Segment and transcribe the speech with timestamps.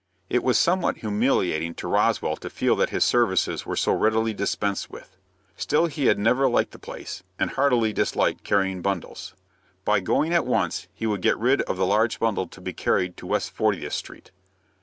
[0.31, 4.89] It was somewhat humiliating to Roswell to feel that his services were so readily dispensed
[4.89, 5.15] with.
[5.55, 9.35] Still he had never liked the place, and heartily disliked carrying bundles.
[9.85, 13.15] By going at once, he would get rid of the large bundle to be carried
[13.17, 14.31] to West Fortieth Street.